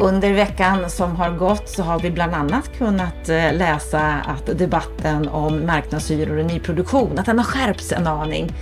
[0.00, 5.28] Under veckan som har gått så har vi bland annat kunnat eh, läsa att debatten
[5.28, 8.52] om marknadshyror och nyproduktion, att den har skärpts en aning.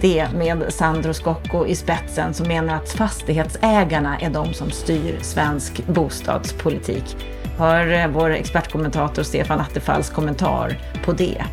[0.00, 5.86] Det med Sandro Scocco i spetsen som menar att fastighetsägarna är de som styr svensk
[5.86, 7.16] bostadspolitik.
[7.58, 11.44] Hör eh, vår expertkommentator Stefan Attefalls kommentar på det.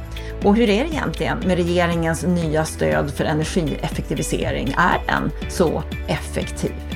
[0.43, 4.75] Och hur är det egentligen med regeringens nya stöd för energieffektivisering?
[4.77, 6.90] Är den så effektiv?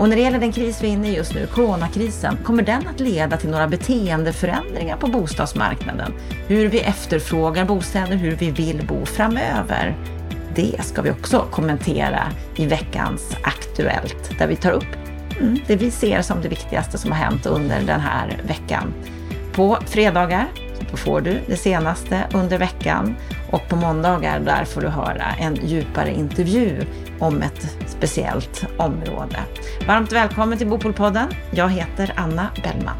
[0.00, 2.88] Och när det gäller den kris vi är inne i just nu, coronakrisen, kommer den
[2.88, 6.12] att leda till några beteendeförändringar på bostadsmarknaden?
[6.46, 9.96] Hur vi efterfrågar bostäder, hur vi vill bo framöver?
[10.54, 14.96] Det ska vi också kommentera i veckans Aktuellt, där vi tar upp
[15.40, 18.94] mm, det vi ser som det viktigaste som har hänt under den här veckan.
[19.52, 20.46] På fredagar
[20.90, 23.16] då får du det senaste under veckan
[23.50, 26.86] och på måndagar där får du höra en djupare intervju
[27.20, 29.38] om ett speciellt område.
[29.86, 31.28] Varmt välkommen till Bopolpodden.
[31.50, 32.96] Jag heter Anna Bellman.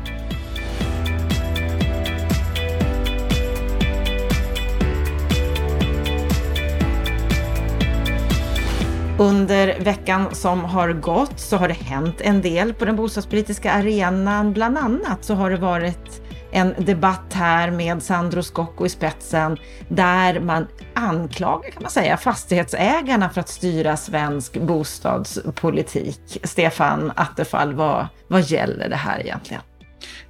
[9.19, 14.53] Under veckan som har gått så har det hänt en del på den bostadspolitiska arenan.
[14.53, 16.10] Bland annat så har det varit
[16.53, 19.57] en debatt här med Sandro Scocco i spetsen
[19.89, 26.39] där man anklagar, kan man säga, fastighetsägarna för att styra svensk bostadspolitik.
[26.45, 29.63] Stefan Attefall, vad, vad gäller det här egentligen?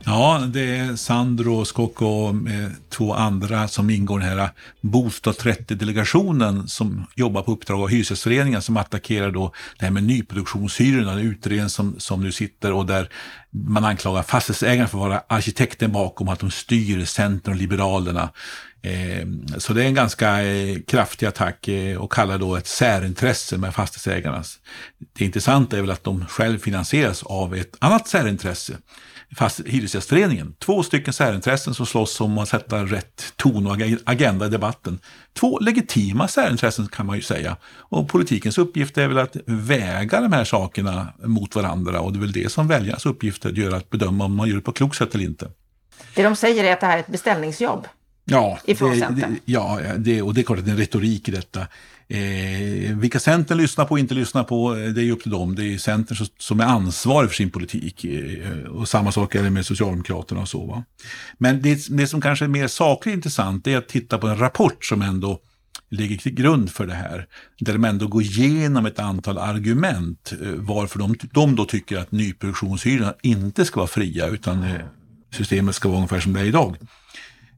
[0.04, 4.50] Ja, det är Sandro Skock och eh, två andra som ingår i den här eh,
[4.80, 11.12] Bostad 30-delegationen som jobbar på uppdrag av Hyresgästföreningen som attackerar då det här med nyproduktionshyrorna,
[11.12, 13.08] en utredning som, som nu sitter och där
[13.50, 18.30] man anklagar fastighetsägarna för att vara arkitekten bakom att de styr Centern och Liberalerna.
[18.82, 19.26] Eh,
[19.58, 23.74] så det är en ganska eh, kraftig attack eh, och kallar då ett särintresse med
[23.74, 24.58] fastighetsägarnas.
[25.12, 28.76] Det intressanta är väl att de själv finansieras av ett annat särintresse
[29.36, 30.54] fast Hyresgästföreningen.
[30.58, 34.98] Två stycken särintressen som slåss om att sätta rätt ton och agenda i debatten.
[35.32, 37.56] Två legitima särintressen kan man ju säga.
[37.76, 42.20] Och politikens uppgift är väl att väga de här sakerna mot varandra och det är
[42.20, 44.72] väl det som väljarnas uppgift är att göra, att bedöma om man gör det på
[44.72, 45.50] klokt sätt eller inte.
[46.14, 47.88] Det de säger är att det här är ett beställningsjobb.
[48.24, 51.32] Ja, det, det, ja det, och det är klart att det är en retorik i
[51.32, 51.66] detta.
[52.12, 55.54] Eh, vilka Centern lyssnar på och inte lyssnar på, eh, det är upp till dem.
[55.54, 58.04] Det är Centern som är ansvarig för sin politik.
[58.04, 60.66] Eh, och samma sak är det med Socialdemokraterna och så.
[60.66, 60.84] Va?
[61.38, 64.84] Men det, det som kanske är mer sakligt intressant är att titta på en rapport
[64.84, 65.40] som ändå
[65.90, 67.26] ligger till grund för det här.
[67.60, 72.12] Där de ändå går igenom ett antal argument eh, varför de, de då tycker att
[72.12, 74.80] nyproduktionshyrorna inte ska vara fria utan eh,
[75.32, 76.76] systemet ska vara ungefär som det är idag.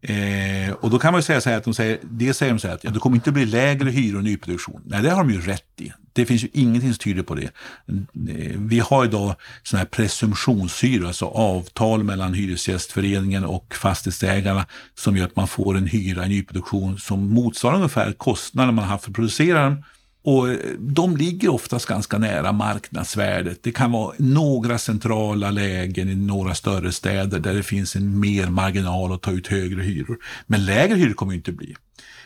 [0.05, 2.69] Eh, och då kan man säga så här att de säger, det säger de så
[2.69, 4.83] här att ja, det kommer inte bli lägre hyror i nyproduktion.
[4.87, 5.93] Nej, det har de ju rätt i.
[6.13, 7.45] Det finns ju ingenting som tyder på det.
[7.45, 15.25] Eh, vi har idag sådana här presumtionshyror, alltså avtal mellan Hyresgästföreningen och fastighetsägarna som gör
[15.25, 19.11] att man får en hyra i nyproduktion som motsvarar ungefär kostnaden man har haft för
[19.11, 19.85] att producera den
[20.23, 23.63] och eh, de ligger oftast ganska nära marknadsvärdet.
[23.63, 28.47] Det kan vara några centrala lägen i några större städer där det finns en mer
[28.47, 30.19] marginal att ta ut högre hyror.
[30.47, 31.77] Men lägre hyror kommer det inte bli.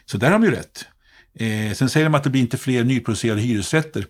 [0.07, 0.87] Så där har de ju rätt.
[1.35, 4.07] Eh, sen säger de att det blir inte fler nyproducerade hyresrätter.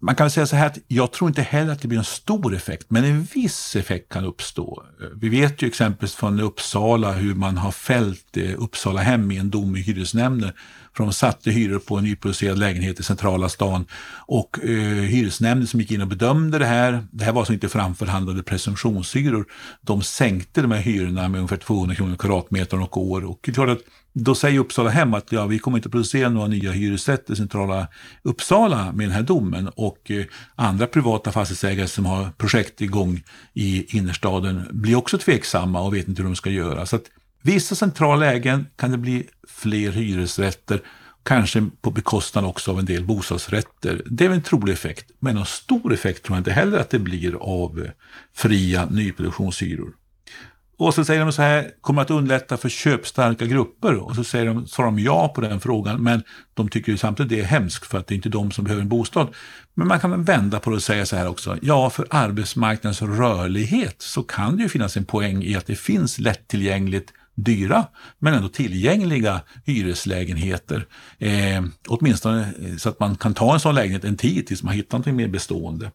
[0.00, 2.54] Man kan säga så här att jag tror inte heller att det blir en stor
[2.54, 4.82] effekt, men en viss effekt kan uppstå.
[5.20, 9.50] Vi vet ju exempelvis från Uppsala hur man har fällt eh, Uppsala hem i en
[9.50, 10.52] dom i hyresnämnden
[10.96, 13.86] för de satte hyror på en nyproducerad lägenhet i centrala stan.
[14.26, 14.70] Och eh,
[15.02, 19.46] hyresnämnden som gick in och bedömde det här, det här var alltså inte framförhandlade presumtionshyror,
[19.80, 23.24] de sänkte de här hyrorna med ungefär 200 kronor kvadratmetern och år.
[23.24, 23.82] Och det är klart att
[24.18, 27.36] då säger Uppsala hem att ja, vi kommer inte att producera några nya hyresrätter i
[27.36, 27.88] centrala
[28.22, 33.22] Uppsala med den här domen och eh, andra privata fastighetsägare som har projekt igång
[33.54, 36.86] i innerstaden blir också tveksamma och vet inte hur de ska göra.
[36.86, 37.04] Så att
[37.46, 40.80] Vissa centrala lägen kan det bli fler hyresrätter,
[41.22, 44.02] kanske på bekostnad också av en del bostadsrätter.
[44.06, 46.98] Det är en trolig effekt, men någon stor effekt tror jag inte heller att det
[46.98, 47.90] blir av eh,
[48.34, 49.92] fria nyproduktionshyror.
[50.78, 53.94] Och så säger de så här, kommer att underlätta för köpstarka grupper?
[53.94, 56.22] Och så säger de, svarar de ja på den frågan, men
[56.54, 58.82] de tycker ju samtidigt det är hemskt för att det är inte de som behöver
[58.82, 59.28] en bostad.
[59.74, 63.96] Men man kan vända på det och säga så här också, ja för arbetsmarknadens rörlighet
[63.98, 67.86] så kan det ju finnas en poäng i att det finns lättillgängligt dyra
[68.18, 70.86] men ändå tillgängliga hyreslägenheter.
[71.18, 74.98] Eh, åtminstone så att man kan ta en sån lägenhet en tid tills man hittar
[74.98, 75.90] något mer bestående.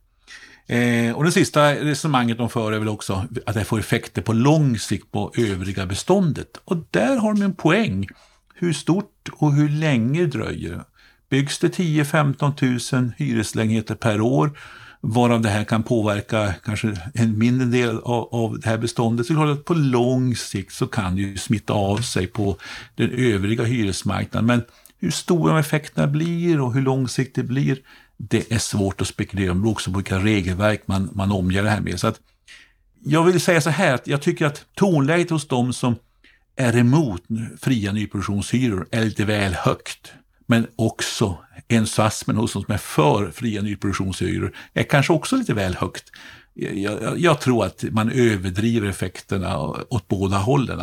[0.72, 4.34] Eh, och det sista resonemanget de för är väl också att det får effekter på
[4.34, 6.62] lång sikt på övriga beståndet.
[6.66, 8.08] Och där har de en poäng.
[8.56, 10.84] Hur stort och hur länge dröjer
[11.30, 14.52] Byggs det 10-15 000 hyreslägenheter per år
[15.02, 19.26] varav det här kan påverka kanske en mindre del av, av det här beståndet.
[19.28, 22.58] Så att på lång sikt så kan det ju smitta av sig på
[22.96, 24.48] den övriga hyresmarknaden.
[24.48, 24.64] Men
[25.00, 27.78] hur stora effekterna blir och hur långsiktigt det blir,
[28.30, 29.68] det är svårt att spekulera om.
[29.68, 32.00] också på vilka regelverk man, man omger det här med.
[32.00, 32.20] Så att
[33.04, 35.96] jag vill säga så här att jag tycker att tonläget hos de som
[36.56, 37.24] är emot
[37.62, 40.14] fria nyproduktionshyror är lite väl högt.
[40.46, 41.38] Men också
[41.70, 46.04] entusiasmen hos de som är för fria nyproduktionshyror är kanske också lite väl högt.
[46.56, 49.60] Eh, jag, jag, jag, tror att man överdriver effekterna
[49.90, 50.80] åt båda hållen.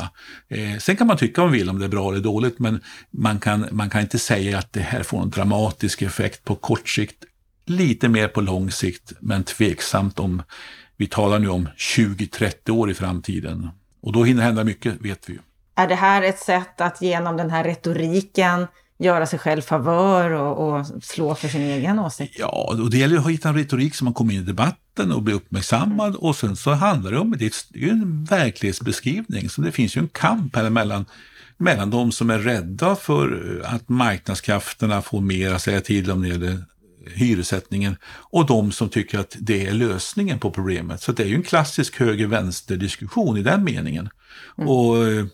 [0.49, 2.81] Eh, sen kan man tycka man vill om det är bra eller dåligt, men
[3.11, 6.89] man kan, man kan inte säga att det här får en dramatisk effekt på kort
[6.89, 7.25] sikt.
[7.67, 10.43] Lite mer på lång sikt, men tveksamt om
[10.97, 13.71] vi talar nu om 20-30 år i framtiden.
[14.01, 15.39] Och då hinner hända mycket, vet vi ju.
[15.75, 18.67] Är det här ett sätt att genom den här retoriken
[18.99, 22.37] göra sig själv favör och, och, slå för sin egen åsikt?
[22.39, 25.23] Ja, och det gäller att hitta en retorik som man kommer in i debatten och
[25.23, 26.15] blir uppmärksammad.
[26.15, 30.09] Och sen så handlar det om, det är en verklighetsbeskrivning, så det finns ju en
[30.09, 31.07] kamp här mellan
[31.61, 36.29] mellan de som är rädda för att marknadskrafterna får mer att säga till om när
[36.29, 36.65] det gäller
[37.15, 41.03] hyressättningen och de som tycker att det är lösningen på problemet.
[41.03, 44.09] Så det är ju en klassisk höger-vänster-diskussion i den meningen.
[44.59, 44.69] Mm.
[44.69, 45.25] Och eh,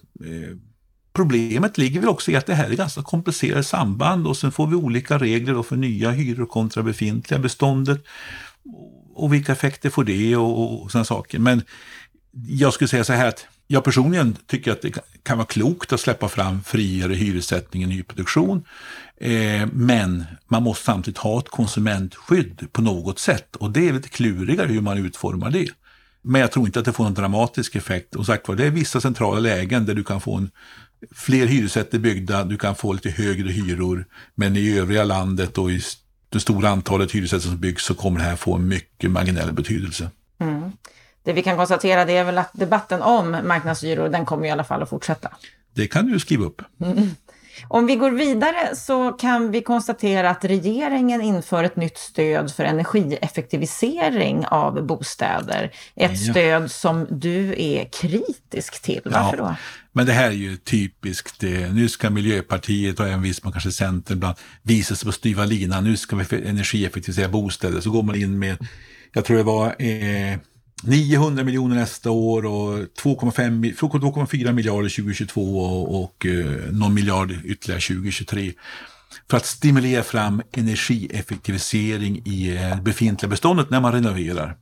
[1.14, 4.66] Problemet ligger väl också i att det här är ganska komplicerade samband och sen får
[4.66, 8.04] vi olika regler för nya hyror kontra befintliga beståndet.
[9.14, 11.38] Och vilka effekter får det och, och sådana saker.
[11.38, 11.62] Men
[12.48, 16.00] jag skulle säga så här att jag personligen tycker att det kan vara klokt att
[16.00, 18.64] släppa fram friare hyressättning i nyproduktion.
[19.16, 24.08] Eh, men man måste samtidigt ha ett konsumentskydd på något sätt och det är lite
[24.08, 25.68] klurigare hur man utformar det.
[26.22, 28.16] Men jag tror inte att det får någon dramatisk effekt.
[28.16, 30.50] Och sagt det är vissa centrala lägen där du kan få en
[31.12, 34.06] fler hyresrätter byggda, du kan få lite högre hyror.
[34.34, 35.80] Men i övriga landet och i
[36.28, 40.10] det stora antalet hyresrätter som byggs så kommer det här få en mycket marginell betydelse.
[40.38, 40.72] Mm.
[41.24, 44.64] Det vi kan konstatera det är väl att debatten om marknadshyror, den kommer i alla
[44.64, 45.30] fall att fortsätta.
[45.74, 46.62] Det kan du skriva upp.
[46.80, 47.10] Mm.
[47.68, 52.64] Om vi går vidare så kan vi konstatera att regeringen inför ett nytt stöd för
[52.64, 55.72] energieffektivisering av bostäder.
[55.96, 56.32] Ett ja.
[56.32, 59.00] stöd som du är kritisk till.
[59.04, 59.44] Varför ja.
[59.44, 59.56] då?
[59.92, 61.42] Men det här är ju typiskt.
[61.72, 65.84] Nu ska Miljöpartiet och även viss man kanske Centern ibland visa sig på styva linan.
[65.84, 67.80] Nu ska vi energieffektivisera bostäder.
[67.80, 68.56] Så går man in med,
[69.12, 70.38] jag tror det var eh,
[70.86, 78.52] 900 miljoner nästa år och 2,4 miljarder 2022 och, och eh, någon miljard ytterligare 2023
[79.30, 84.56] för att stimulera fram energieffektivisering i eh, befintliga beståndet när man renoverar.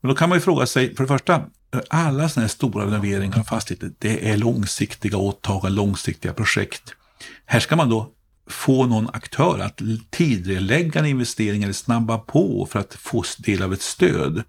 [0.00, 1.42] Men då kan man ju fråga sig, för det första,
[1.88, 6.94] alla sådana här stora renoveringar av fastigheter, det är långsiktiga åtaganden, långsiktiga projekt.
[7.46, 8.12] Här ska man då
[8.50, 9.80] få någon aktör att
[10.10, 14.42] tidigarelägga en investering eller snabba på för att få del av ett stöd.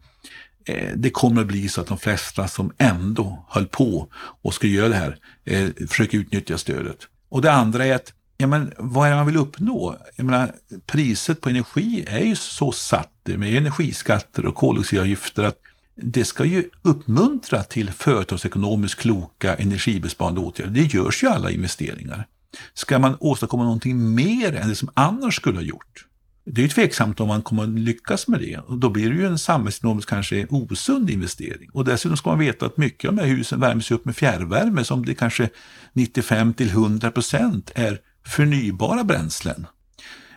[0.67, 4.07] Eh, det kommer att bli så att de flesta som ändå höll på
[4.41, 6.97] och skulle göra det här eh, försöker utnyttja stödet.
[7.29, 9.97] Och det andra är att ja, men vad är det man vill uppnå?
[10.15, 10.51] Jag menar,
[10.85, 15.57] priset på energi är ju så satt med energiskatter och koldioxidavgifter att
[15.95, 20.71] det ska ju uppmuntra till företagsekonomiskt kloka energibesparande åtgärder.
[20.71, 22.27] Det görs ju alla investeringar.
[22.73, 26.06] Ska man åstadkomma någonting mer än det som annars skulle ha gjort?
[26.49, 28.57] Det är ju tveksamt om man kommer att lyckas med det.
[28.57, 31.69] Och då blir det ju en samhällsekonomiskt kanske osund investering.
[31.73, 34.83] Och dessutom ska man veta att mycket av de här husen värms upp med fjärrvärme
[34.83, 35.49] som det kanske
[35.93, 39.67] 95 till 100 procent är förnybara bränslen.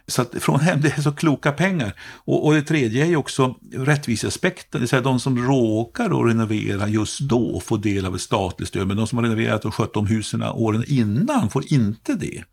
[0.06, 1.94] Så att från hem, det är så kloka pengar.
[2.24, 6.28] Och, och det tredje är ju också rättviseaspekten, det vill säga de som råkar att
[6.28, 9.74] renovera just då får del av ett statligt stöd, men de som har renoverat och
[9.74, 12.44] skött om husen åren innan får inte det.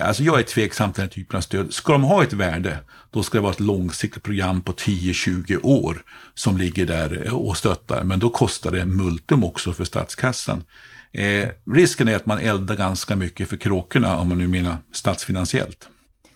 [0.00, 1.74] Alltså jag är tveksam till den här typen av stöd.
[1.74, 2.78] Ska de ha ett värde,
[3.10, 6.02] då ska det vara ett långsiktigt program på 10-20 år
[6.34, 8.04] som ligger där och stöttar.
[8.04, 10.64] Men då kostar det multum också för statskassan.
[11.12, 15.88] Eh, risken är att man eldar ganska mycket för kråkorna, om man nu menar statsfinansiellt.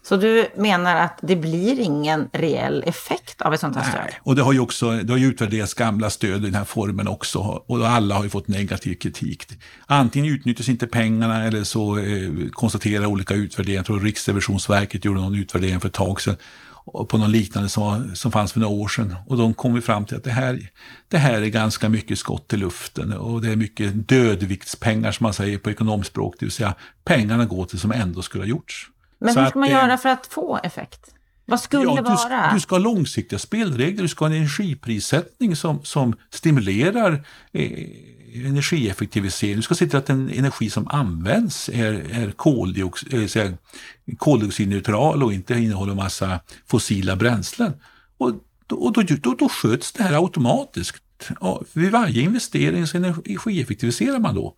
[0.05, 4.01] Så du menar att det blir ingen reell effekt av ett sånt här stöd?
[4.05, 6.65] Nej, och det har ju också det har ju utvärderats gamla stöd i den här
[6.65, 9.47] formen också och alla har ju fått negativ kritik.
[9.87, 15.35] Antingen utnyttjas inte pengarna eller så eh, konstaterar olika utvärderingar, jag tror Riksrevisionsverket gjorde någon
[15.35, 16.37] utvärdering för ett tag sedan
[16.85, 19.17] på någon liknande som, som fanns för några år sedan.
[19.27, 20.71] Och de kom fram till att det här,
[21.09, 25.35] det här är ganska mycket skott i luften och det är mycket dödviktspengar som man
[25.35, 28.92] säger på ekonomspråk, det vill säga pengarna går till som ändå skulle ha gjorts.
[29.23, 31.15] Men hur ska man göra för att få effekt?
[31.45, 32.49] Vad skulle ja, det vara?
[32.49, 37.89] Du, du, ska ha långsiktiga spelregler, du ska ha en energiprissättning som, som stimulerar eh,
[38.35, 39.57] energieffektivisering.
[39.57, 43.53] Du ska se till att den energi som används är, är koldioxid, äh,
[44.19, 47.73] koldioxidneutral och inte innehåller massa fossila bränslen.
[48.19, 48.33] Och
[48.73, 51.03] och då, då, då sköts det här automatiskt.
[51.73, 54.55] Vid varje investering så energieffektiviserar man då.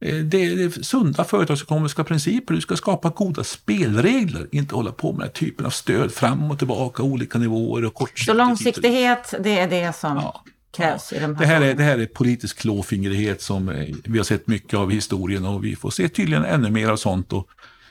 [0.00, 2.54] Eh, det är sunda företagsekonomiska principer.
[2.54, 6.50] Du ska skapa goda spelregler, inte hålla på med den här typen av stöd fram
[6.50, 8.26] och tillbaka, olika nivåer och kortsiktigt.
[8.26, 10.44] Så långsiktighet, det är det som ja.
[10.76, 14.18] krävs i de här det här, är, det här är politisk klåfingrighet som eh, vi
[14.18, 17.32] har sett mycket av i historien och vi får se tydligen ännu mer av sånt.
[17.32, 17.48] Och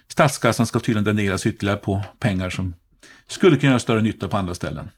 [0.07, 2.73] statskassan ska tydligen dräneras ytterligare på pengar som
[3.27, 4.89] skulle kunna göra större nytta på andra ställen.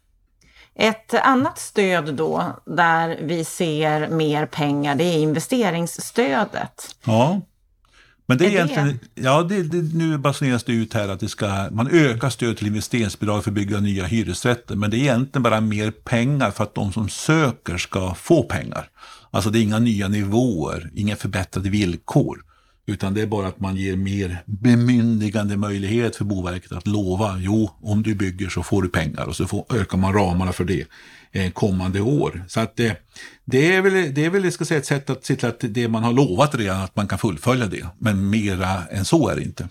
[0.75, 6.96] Ett annat stöd då, där vi ser mer pengar, det är investeringsstödet.
[7.04, 7.42] Ja,
[8.25, 9.22] men det är, är egentligen, det?
[9.22, 12.68] ja, det, det, nu basuneras det ut här att det ska, man ökar stöd till
[12.68, 16.75] investeringsbidrag för att bygga nya hyresrätter, men det är egentligen bara mer pengar för att
[16.75, 18.90] de som söker ska få pengar.
[19.32, 22.44] Alltså det är inga nya nivåer, inga förbättrade villkor.
[22.86, 27.70] Utan det är bara att man ger mer bemyndigande möjlighet för Boverket att lova, jo,
[27.82, 30.86] om du bygger så får du pengar och så får, ökar man ramarna för det
[31.32, 32.44] eh, kommande år.
[32.48, 32.92] Så att eh,
[33.46, 35.88] det är väl, det är väl ska säga, ett sätt att se till att det
[35.88, 37.86] man har lovat redan, att man kan fullfölja det.
[37.98, 39.70] Men mera än så är det inte.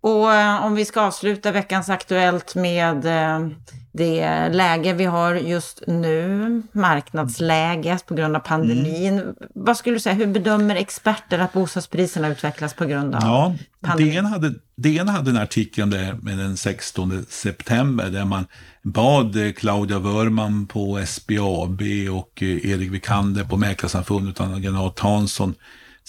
[0.00, 3.48] Och eh, om vi ska avsluta veckans Aktuellt med eh,
[3.92, 9.18] det läge vi har just nu, marknadsläget på grund av pandemin.
[9.18, 9.34] Mm.
[9.54, 14.14] Vad skulle du säga, hur bedömer experter att bostadspriserna utvecklas på grund av ja, pandemin?
[14.14, 18.46] DN hade, DN hade en artikel om det med den 16 september där man
[18.82, 25.54] bad Claudia Wörman på SBAB och eh, Erik Vikander på Mäklarsamfundet och Anna Hansson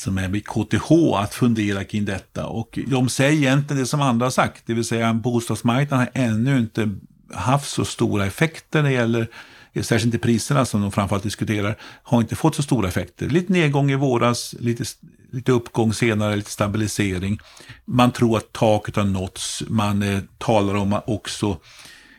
[0.01, 2.46] som är vid KTH att fundera kring detta.
[2.46, 6.58] Och de säger egentligen det som andra har sagt, det vill säga bostadsmarknaden har ännu
[6.58, 6.96] inte
[7.34, 9.27] haft så stora effekter när det gäller
[9.74, 13.29] särskilt inte priserna som de framförallt diskuterar, har inte fått så stora effekter.
[13.29, 14.84] Lite nedgång i våras, lite,
[15.31, 17.39] lite uppgång senare, lite stabilisering.
[17.86, 19.63] Man tror att taket har nåtts.
[19.67, 21.58] Man eh, talar om också,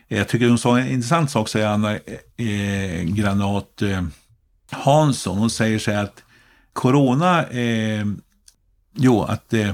[0.07, 4.03] eh, jag tycker hon sa en intressant sak, säger Anna eh, eh Granat eh,
[4.71, 5.37] Hansson.
[5.37, 6.23] Hon säger så här att
[6.73, 8.05] corona, eh,
[8.93, 9.71] jo, att eh,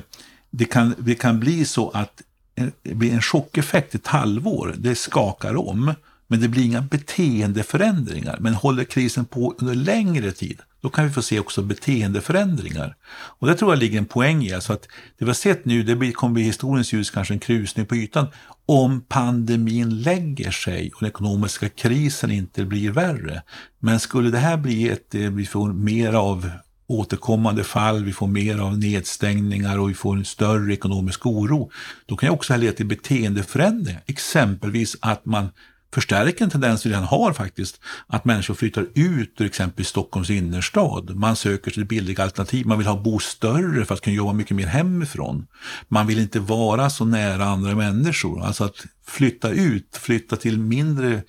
[0.52, 2.22] det, kan, det kan bli så att
[2.56, 5.94] eh, det blir en chockeffekt ett halvår, det skakar om.
[6.32, 8.38] Men det blir inga beteendeförändringar.
[8.40, 12.96] Men håller krisen på under längre tid, då kan vi få se också beteendeförändringar.
[13.12, 14.54] Och det tror jag ligger en poäng i.
[14.54, 14.82] Alltså att
[15.18, 18.28] det vi har sett nu, det kommer bli historiens ljus kanske en krusning på ytan.
[18.66, 23.42] Om pandemin lägger sig och den ekonomiska krisen inte blir värre.
[23.80, 26.52] Men skulle det här bli ett, eh, vi får mer av
[26.90, 31.72] återkommande fall, vi får mer av nedstängningar och vi får en större ekonomisk oro.
[32.06, 35.50] Då kan det också leda till beteendeförändringar, exempelvis att man
[35.94, 41.16] förstärker en tendens vi redan har faktiskt, att människor flyttar ut ur exempelvis Stockholms innerstad.
[41.16, 44.58] Man söker sig billiga alternativ, man vill ha bo större för att kunna jobba mycket
[44.58, 45.48] mer hemifrån.
[45.88, 51.22] Man vill inte vara så nära andra människor, alltså att flytta ut, flytta till mindre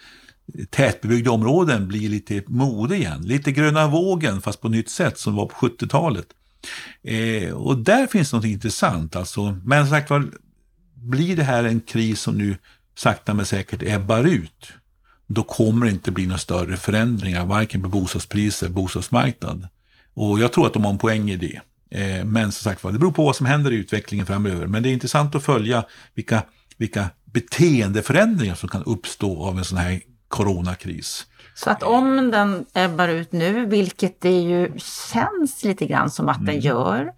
[0.71, 3.23] tätbebyggda områden blir lite mode igen.
[3.23, 6.27] Lite gröna vågen fast på nytt sätt som var på 70-talet.
[7.03, 9.59] Eh, och där finns något intressant alltså.
[9.65, 10.31] Men som sagt var,
[10.95, 12.57] blir det här en kris som nu
[12.95, 14.73] sakta men säkert ebbar ut,
[15.27, 19.69] då kommer det inte bli några större förändringar, varken på bostadspriser eller bostadsmarknad.
[20.15, 21.61] Och jag tror att de har en poäng i det.
[21.91, 24.67] Eh, men som sagt var, det beror på vad som händer i utvecklingen framöver.
[24.67, 26.43] Men det är intressant att följa vilka,
[26.77, 31.27] vilka beteendeförändringar som kan uppstå av en sån här coronakris.
[31.55, 34.73] Så att om den ebbar ut nu, vilket det ju
[35.13, 36.47] känns lite grann som att mm.
[36.47, 37.11] den gör,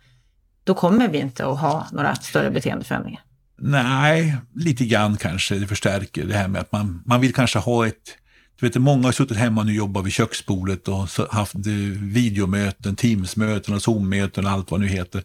[0.64, 3.23] då kommer vi inte att ha några större beteendeförändringar.
[3.59, 7.87] Nej, lite grann kanske det förstärker det här med att man, man vill kanske ha
[7.87, 8.16] ett
[8.61, 11.54] du vet, många har suttit hemma och nu jobbar vid köksbordet och haft
[11.97, 15.25] videomöten, Teamsmöten och Zoom-möten och allt vad det nu heter.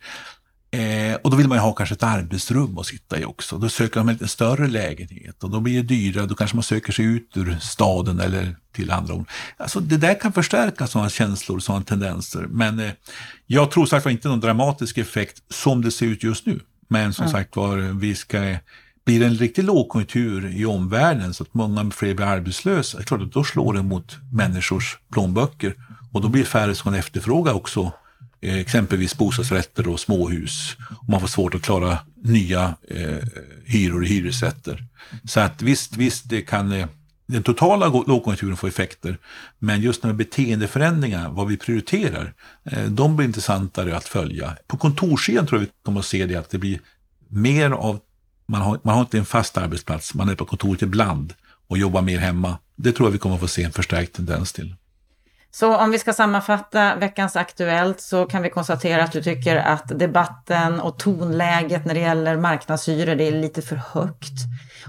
[0.72, 3.58] Eh, och då vill man ju ha kanske ett arbetsrum att sitta i också.
[3.58, 6.26] Då söker man en lite större lägenhet och då blir det dyrare.
[6.26, 9.34] Då kanske man söker sig ut ur staden eller till andra områden.
[9.58, 12.48] Alltså det där kan förstärka sådana känslor, sådana tendenser.
[12.50, 12.92] Men eh,
[13.46, 16.60] jag tror sagt var inte någon dramatisk effekt som det ser ut just nu.
[16.88, 17.32] Men som mm.
[17.32, 18.58] sagt var, vi ska
[19.06, 23.32] blir det en riktig lågkonjunktur i omvärlden så att många fler blir arbetslösa, klart att
[23.32, 25.76] då slår det mot människors plånböcker.
[26.12, 27.92] Och då blir det färre som efterfrågar också
[28.42, 30.78] Eh, exempelvis bostadsrätter och småhus.
[31.02, 33.18] Och man får svårt att klara nya eh,
[33.66, 34.86] hyror i hyresrätter.
[35.26, 36.88] Så att visst, visst det kan eh,
[37.28, 39.18] den totala lågkonjunkturen få effekter.
[39.60, 44.58] Men just de här beteendeförändringarna, vad vi prioriterar, eh, de blir intressantare att följa.
[44.68, 46.82] På kontorssidan tror jag vi kommer att se det att det blir
[47.28, 48.00] mer av,
[48.46, 51.34] man har, man har inte en fast arbetsplats, man är på kontoret ibland
[51.68, 52.58] och jobbar mer hemma.
[52.76, 54.76] Det tror jag vi kommer att få se en förstärkt tendens till.
[55.60, 60.00] Så om vi ska sammanfatta veckans Aktuellt så kan vi konstatera att du tycker att
[60.00, 64.34] debatten och tonläget när det gäller marknadshyror, det är lite för högt.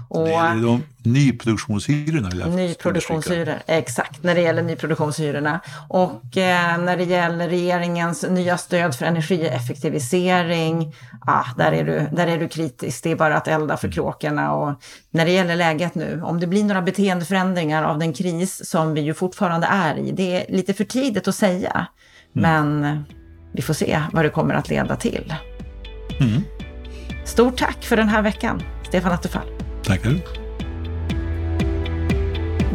[0.07, 2.47] Och, det gäller de nyproduktionshyrorna.
[2.47, 5.59] Nyproduktionshyror, exakt, när det gäller nyproduktionshyrorna.
[5.89, 12.27] Och eh, när det gäller regeringens nya stöd för energieffektivisering, ah, där, är du, där
[12.27, 13.03] är du kritisk.
[13.03, 14.53] Det är bara att elda för kråkorna.
[14.53, 14.81] Och
[15.11, 19.01] när det gäller läget nu, om det blir några beteendeförändringar av den kris som vi
[19.01, 21.87] ju fortfarande är i, det är lite för tidigt att säga.
[22.35, 22.73] Mm.
[22.73, 23.03] Men
[23.53, 25.33] vi får se vad det kommer att leda till.
[26.19, 26.41] Mm.
[27.25, 29.68] Stort tack för den här veckan, Stefan Attefall.
[29.83, 30.39] Tackar.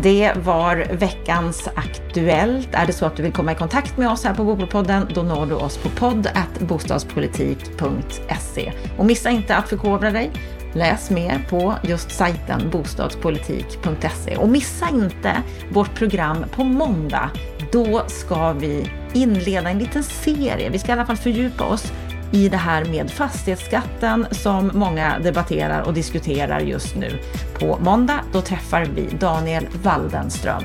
[0.04, 2.68] Det var veckans Aktuellt.
[2.72, 5.22] Är det så att du vill komma i kontakt med oss här på Bopolpodden, då
[5.22, 8.72] når du oss på podd.bostadspolitik.se.
[8.98, 10.30] Och missa inte att förkovra dig.
[10.74, 14.36] Läs mer på just sajten bostadspolitik.se.
[14.36, 17.30] Och missa inte vårt program på måndag.
[17.72, 20.70] Då ska vi inleda en liten serie.
[20.70, 21.92] Vi ska i alla fall fördjupa oss
[22.34, 27.18] i det här med fastighetsskatten som många debatterar och diskuterar just nu.
[27.58, 30.64] På måndag då träffar vi Daniel Waldenström.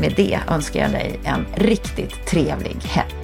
[0.00, 3.23] Med det önskar jag dig en riktigt trevlig helg.